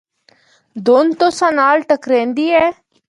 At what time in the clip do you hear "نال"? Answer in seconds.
1.59-1.77